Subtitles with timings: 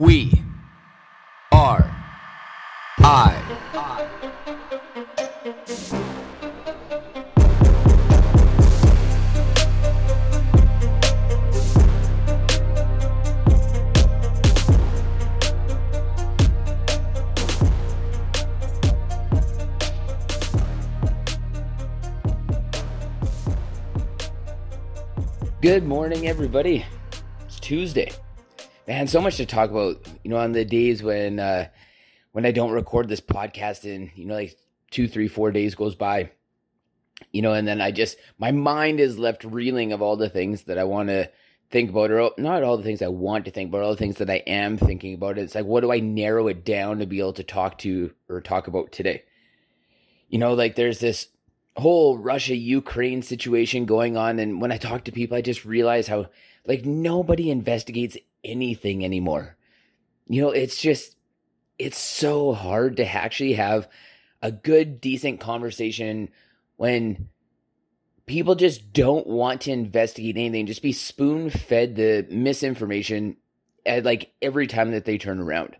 [0.00, 0.44] We
[1.50, 1.90] are
[3.00, 3.34] I.
[25.60, 26.86] Good morning, everybody.
[27.48, 28.12] It's Tuesday.
[28.88, 30.08] Man, so much to talk about.
[30.24, 31.68] You know, on the days when uh,
[32.32, 34.56] when I don't record this podcast, and you know, like
[34.90, 36.30] two, three, four days goes by.
[37.30, 40.62] You know, and then I just my mind is left reeling of all the things
[40.64, 41.30] that I want to
[41.70, 44.16] think about, or not all the things I want to think, but all the things
[44.16, 45.36] that I am thinking about.
[45.36, 48.40] It's like, what do I narrow it down to be able to talk to or
[48.40, 49.24] talk about today?
[50.30, 51.28] You know, like there's this
[51.76, 54.38] whole Russia Ukraine situation going on.
[54.38, 56.26] And when I talk to people, I just realize how,
[56.66, 59.56] like, nobody investigates anything anymore.
[60.26, 61.16] You know, it's just,
[61.78, 63.88] it's so hard to actually have
[64.42, 66.28] a good, decent conversation
[66.76, 67.28] when
[68.26, 73.36] people just don't want to investigate anything, just be spoon fed the misinformation
[73.86, 75.76] at like every time that they turn around.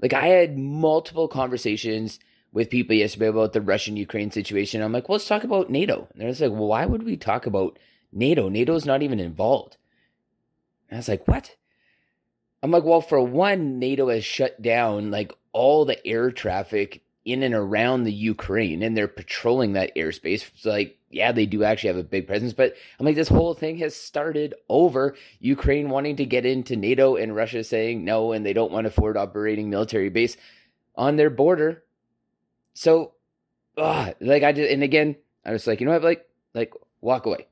[0.00, 2.18] Like, I had multiple conversations
[2.52, 4.82] with people yesterday about the Russian Ukraine situation.
[4.82, 6.08] I'm like, well, let's talk about NATO.
[6.12, 7.78] And they're just like, well, why would we talk about
[8.12, 8.48] NATO?
[8.48, 9.76] NATO's not even involved.
[10.88, 11.56] And I was like, what?
[12.62, 17.42] I'm like, well, for one, NATO has shut down like all the air traffic in
[17.42, 20.50] and around the Ukraine and they're patrolling that airspace.
[20.56, 23.54] So like, yeah, they do actually have a big presence, but I'm like, this whole
[23.54, 28.46] thing has started over Ukraine wanting to get into NATO and Russia saying no, and
[28.46, 30.36] they don't want a forward operating military base
[30.96, 31.82] on their border
[32.74, 33.12] so,
[33.76, 37.26] ugh, like I did, and again, I was like, you know what, like, like walk
[37.26, 37.46] away,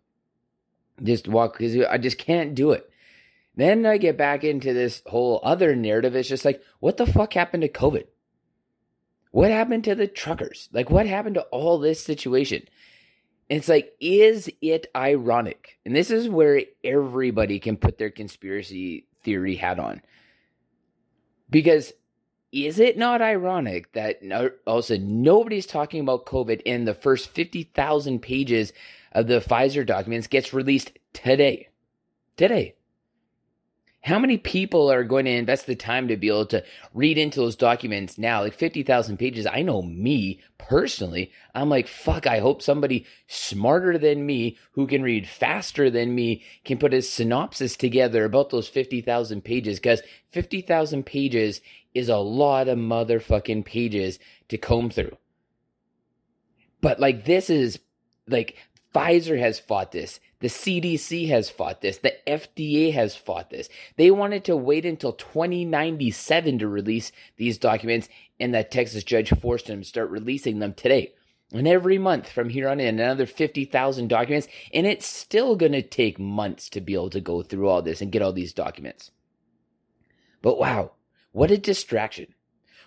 [1.03, 2.91] just walk because I just can't do it.
[3.59, 6.15] Then I get back into this whole other narrative.
[6.15, 8.05] It's just like, what the fuck happened to COVID?
[9.33, 10.69] What happened to the truckers?
[10.73, 12.63] Like, what happened to all this situation?
[13.51, 15.81] And it's like, is it ironic?
[15.85, 20.03] And this is where everybody can put their conspiracy theory hat on.
[21.51, 21.93] Because
[22.53, 24.21] is it not ironic that
[24.69, 28.73] also nobody's talking about COVID in the first 50,000 pages
[29.11, 31.71] of the Pfizer documents gets released today?
[32.37, 32.77] Today.
[34.01, 36.65] How many people are going to invest the time to be able to
[36.95, 38.43] read into those documents now?
[38.43, 39.45] Like 50,000 pages.
[39.45, 41.33] I know me personally.
[41.55, 46.45] I'm like, fuck, I hope somebody smarter than me who can read faster than me
[46.65, 50.01] can put a synopsis together about those 50,000 pages because
[50.31, 51.61] 50,000 pages
[51.93, 55.17] is a lot of motherfucking pages to comb through.
[56.81, 57.81] But like this is
[58.29, 58.57] like
[58.95, 60.21] Pfizer has fought this.
[60.41, 61.99] The CDC has fought this.
[61.99, 63.69] The FDA has fought this.
[63.97, 69.67] They wanted to wait until 2097 to release these documents, and that Texas judge forced
[69.67, 71.13] them to start releasing them today.
[71.53, 75.83] And every month from here on in, another 50,000 documents, and it's still going to
[75.83, 79.11] take months to be able to go through all this and get all these documents.
[80.43, 80.93] But wow,
[81.33, 82.35] what a distraction.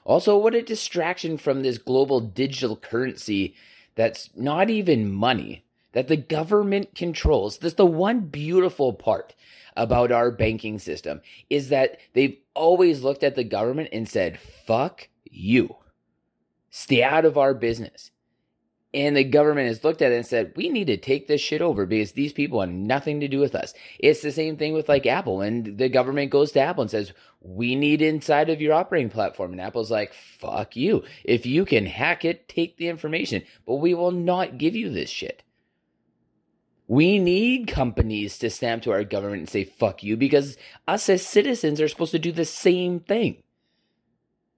[0.05, 3.55] Also, what a distraction from this global digital currency
[3.95, 7.57] that's not even money that the government controls.
[7.57, 9.35] That's the one beautiful part
[9.75, 15.07] about our banking system is that they've always looked at the government and said, fuck
[15.23, 15.75] you.
[16.69, 18.11] Stay out of our business.
[18.93, 21.61] And the government has looked at it and said, we need to take this shit
[21.61, 23.73] over because these people have nothing to do with us.
[23.99, 25.39] It's the same thing with like Apple.
[25.39, 29.53] And the government goes to Apple and says, we need inside of your operating platform.
[29.53, 31.03] And Apple's like, fuck you.
[31.23, 35.09] If you can hack it, take the information, but we will not give you this
[35.09, 35.41] shit.
[36.91, 40.57] We need companies to stamp to our government and say, fuck you, because
[40.89, 43.43] us as citizens are supposed to do the same thing.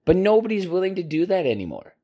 [0.04, 1.94] But nobody's willing to do that anymore.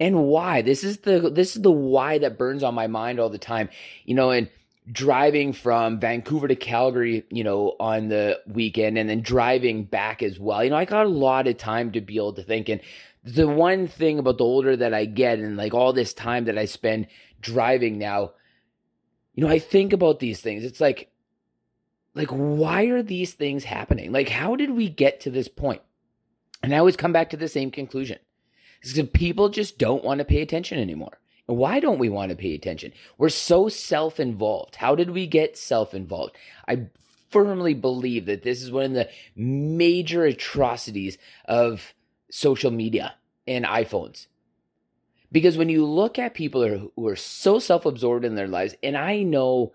[0.00, 0.62] And why?
[0.62, 3.68] This is the this is the why that burns on my mind all the time.
[4.06, 4.48] You know and
[4.90, 10.40] driving from Vancouver to Calgary you know on the weekend and then driving back as
[10.40, 10.64] well.
[10.64, 12.70] You know I got a lot of time to be able to think.
[12.70, 12.80] And
[13.24, 16.56] the one thing about the older that I get and like all this time that
[16.56, 17.08] I spend
[17.42, 18.32] driving now
[19.38, 21.10] you know I think about these things it's like
[22.14, 25.82] like why are these things happening like how did we get to this point?
[26.62, 28.18] and I always come back to the same conclusion
[28.80, 31.18] because people just don't want to pay attention anymore.
[31.46, 32.92] And why don't we want to pay attention?
[33.16, 34.76] We're so self involved.
[34.76, 36.36] How did we get self involved?
[36.66, 36.86] I
[37.30, 41.94] firmly believe that this is one of the major atrocities of
[42.30, 43.14] social media
[43.46, 44.26] and iPhones.
[45.30, 48.96] Because when you look at people who are so self absorbed in their lives, and
[48.96, 49.72] I know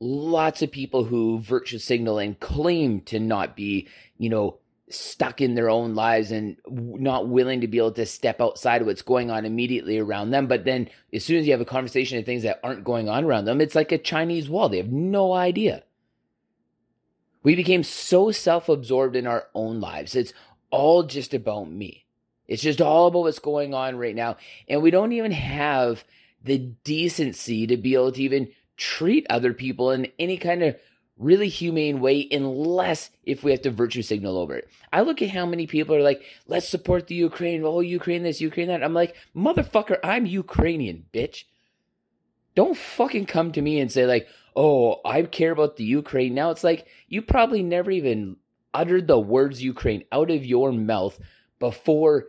[0.00, 3.88] lots of people who virtue signal and claim to not be,
[4.18, 4.58] you know,
[4.88, 8.86] stuck in their own lives and not willing to be able to step outside of
[8.86, 10.46] what's going on immediately around them.
[10.46, 13.24] But then as soon as you have a conversation of things that aren't going on
[13.24, 14.68] around them, it's like a Chinese wall.
[14.68, 15.82] They have no idea.
[17.42, 20.14] We became so self absorbed in our own lives.
[20.14, 20.32] It's
[20.70, 22.05] all just about me.
[22.48, 24.36] It's just all about what's going on right now.
[24.68, 26.04] And we don't even have
[26.42, 30.76] the decency to be able to even treat other people in any kind of
[31.18, 34.68] really humane way unless if we have to virtue signal over it.
[34.92, 37.64] I look at how many people are like, let's support the Ukraine.
[37.64, 38.84] Oh, Ukraine this, Ukraine that.
[38.84, 41.44] I'm like, motherfucker, I'm Ukrainian, bitch.
[42.54, 46.34] Don't fucking come to me and say like, oh, I care about the Ukraine.
[46.34, 48.36] Now it's like, you probably never even
[48.72, 51.18] uttered the words Ukraine out of your mouth
[51.58, 52.26] before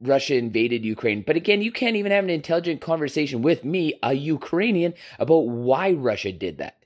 [0.00, 1.22] Russia invaded Ukraine.
[1.26, 5.92] But again, you can't even have an intelligent conversation with me, a Ukrainian, about why
[5.92, 6.84] Russia did that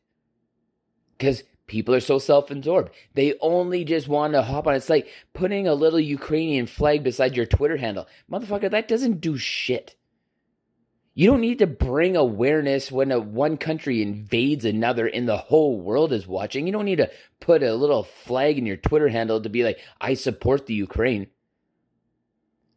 [1.19, 2.95] because people are so self-absorbed.
[3.15, 4.75] They only just want to hop on.
[4.75, 8.07] It's like putting a little Ukrainian flag beside your Twitter handle.
[8.31, 9.97] Motherfucker, that doesn't do shit.
[11.15, 15.81] You don't need to bring awareness when a one country invades another and the whole
[15.81, 16.67] world is watching.
[16.67, 19.81] You don't need to put a little flag in your Twitter handle to be like,
[20.01, 21.27] I support the Ukraine.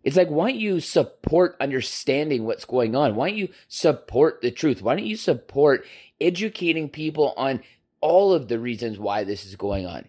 [0.03, 3.15] It's like, why don't you support understanding what's going on?
[3.15, 4.81] Why don't you support the truth?
[4.81, 5.85] Why don't you support
[6.19, 7.61] educating people on
[8.01, 10.05] all of the reasons why this is going on.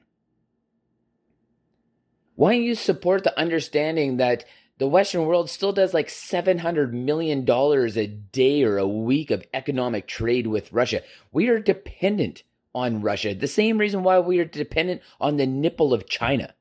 [2.34, 4.44] Why don't you support the understanding that
[4.78, 10.08] the Western world still does like $700 million a day or a week of economic
[10.08, 11.02] trade with Russia?
[11.30, 12.42] We are dependent
[12.74, 13.34] on Russia.
[13.34, 16.54] The same reason why we are dependent on the nipple of China.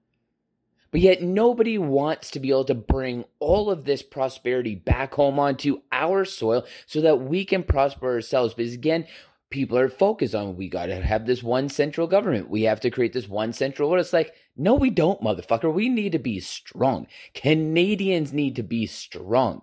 [0.91, 5.39] But yet nobody wants to be able to bring all of this prosperity back home
[5.39, 8.53] onto our soil so that we can prosper ourselves.
[8.53, 9.07] Because again,
[9.49, 12.49] people are focused on we got to have this one central government.
[12.49, 13.89] We have to create this one central.
[13.89, 15.73] What it's like, no, we don't, motherfucker.
[15.73, 17.07] We need to be strong.
[17.33, 19.61] Canadians need to be strong.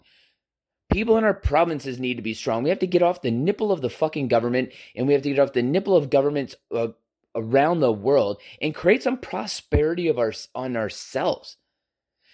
[0.91, 2.63] People in our provinces need to be strong.
[2.63, 5.31] We have to get off the nipple of the fucking government and we have to
[5.31, 6.89] get off the nipple of governments uh,
[7.35, 11.57] around the world and create some prosperity of our on ourselves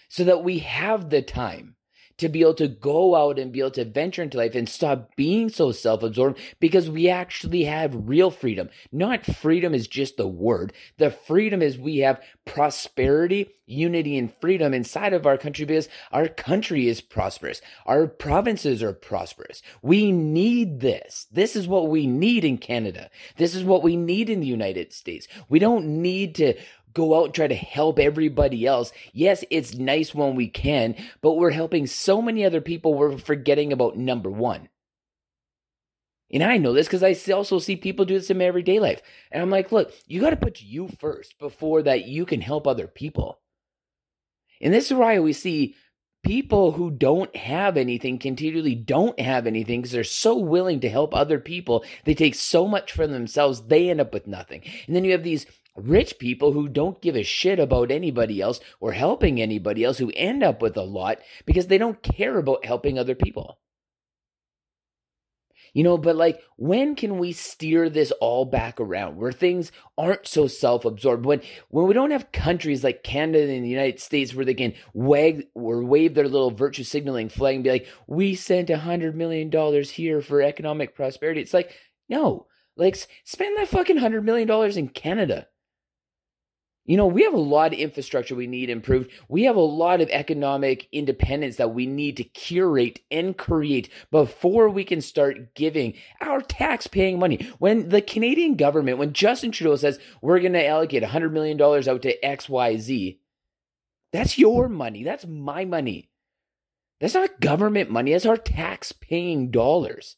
[0.09, 1.75] so that we have the time
[2.17, 5.15] to be able to go out and be able to venture into life and stop
[5.15, 8.69] being so self absorbed because we actually have real freedom.
[8.91, 10.73] Not freedom is just the word.
[10.97, 16.27] The freedom is we have prosperity, unity, and freedom inside of our country because our
[16.27, 17.61] country is prosperous.
[17.85, 19.61] Our provinces are prosperous.
[19.81, 21.27] We need this.
[21.31, 23.09] This is what we need in Canada.
[23.37, 25.27] This is what we need in the United States.
[25.49, 26.55] We don't need to
[26.95, 28.91] go out and try to help everybody else.
[29.13, 33.71] Yes, it's nice when we can, but we're helping so many other people, we're forgetting
[33.71, 34.69] about number one.
[36.31, 39.01] And I know this because I also see people do this in my everyday life.
[39.31, 42.65] And I'm like, look, you got to put you first before that you can help
[42.65, 43.39] other people.
[44.59, 45.75] And this is I always see
[46.25, 51.13] people who don't have anything continually don't have anything because they're so willing to help
[51.13, 51.85] other people.
[52.05, 54.63] They take so much for themselves, they end up with nothing.
[54.87, 58.59] And then you have these rich people who don't give a shit about anybody else
[58.79, 62.65] or helping anybody else who end up with a lot because they don't care about
[62.65, 63.59] helping other people.
[65.75, 70.25] You know, but like, when can we steer this all back around where things aren't
[70.25, 71.25] so self absorbed?
[71.25, 74.73] When, when we don't have countries like Canada and the United States where they can
[74.93, 79.17] wag or wave their little virtue signaling flag and be like, we sent a hundred
[79.17, 81.41] million dollars here for economic prosperity.
[81.41, 81.75] It's like,
[82.07, 85.47] no, like, spend that fucking hundred million dollars in Canada.
[86.85, 89.09] You know, we have a lot of infrastructure we need improved.
[89.27, 94.69] We have a lot of economic independence that we need to curate and create before
[94.69, 97.49] we can start giving our tax paying money.
[97.57, 102.01] When the Canadian government, when Justin Trudeau says we're going to allocate $100 million out
[102.03, 103.17] to XYZ,
[104.13, 105.03] that's your money.
[105.03, 106.09] That's my money.
[106.99, 108.11] That's not government money.
[108.11, 110.17] That's our tax paying dollars.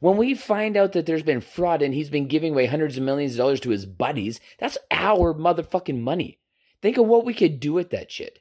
[0.00, 3.02] When we find out that there's been fraud and he's been giving away hundreds of
[3.04, 6.38] millions of dollars to his buddies, that's our motherfucking money.
[6.82, 8.40] Think of what we could do with that shit.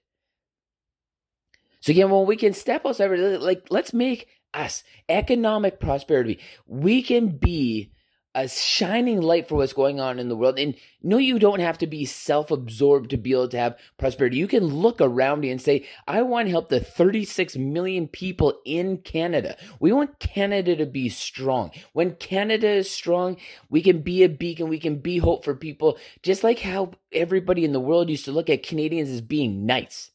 [1.79, 6.39] So again, when we can step outside, like let's make us economic prosperity.
[6.65, 7.91] We can be
[8.35, 10.59] a shining light for what's going on in the world.
[10.59, 14.37] And no, you don't have to be self absorbed to be able to have prosperity.
[14.37, 18.59] You can look around you and say, I want to help the 36 million people
[18.65, 19.55] in Canada.
[19.79, 21.71] We want Canada to be strong.
[21.93, 23.37] When Canada is strong,
[23.69, 27.63] we can be a beacon, we can be hope for people, just like how everybody
[27.63, 30.11] in the world used to look at Canadians as being nice.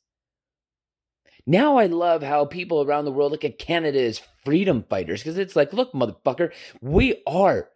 [1.47, 5.39] Now I love how people around the world look at Canada as freedom fighters because
[5.39, 7.71] it's like, look, motherfucker, we are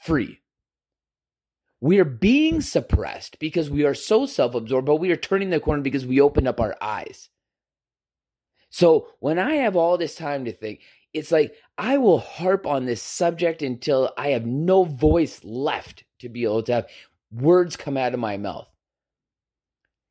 [0.00, 0.40] free.
[1.80, 2.60] We are being hmm.
[2.60, 6.20] suppressed because we are so self absorbed, but we are turning the corner because we
[6.20, 7.28] opened up our eyes.
[8.70, 10.80] So when I have all this time to think,
[11.12, 16.28] it's like I will harp on this subject until I have no voice left to
[16.28, 16.88] be able to have
[17.32, 18.68] words come out of my mouth.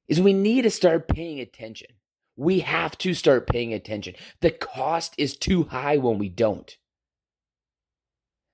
[0.07, 1.87] Is we need to start paying attention.
[2.35, 4.15] We have to start paying attention.
[4.41, 6.75] The cost is too high when we don't.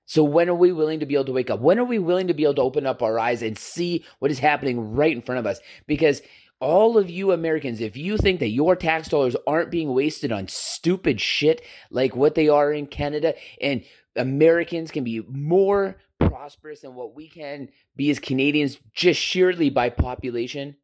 [0.06, 1.60] So, when are we willing to be able to wake up?
[1.60, 4.30] When are we willing to be able to open up our eyes and see what
[4.30, 5.58] is happening right in front of us?
[5.86, 6.22] Because
[6.60, 10.48] all of you Americans, if you think that your tax dollars aren't being wasted on
[10.48, 11.60] stupid shit
[11.90, 13.84] like what they are in Canada, and
[14.14, 19.90] Americans can be more prosperous than what we can be as Canadians just sheerly by
[19.90, 20.76] population,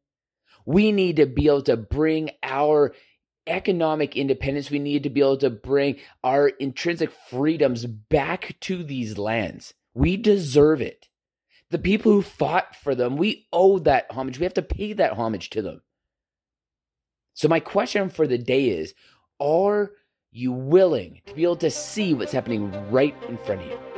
[0.65, 2.93] we need to be able to bring our
[3.47, 4.71] economic independence.
[4.71, 9.73] We need to be able to bring our intrinsic freedoms back to these lands.
[9.93, 11.09] We deserve it
[11.73, 14.37] the people who fought for them, we owe that homage.
[14.37, 15.81] We have to pay that homage to them.
[17.33, 18.93] So, my question for the day is
[19.39, 19.91] Are
[20.31, 23.92] you willing to be able to see what's happening right in front of you?